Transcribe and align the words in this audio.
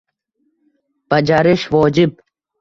Bajarish 1.15 1.67
“vojib”. 1.77 2.17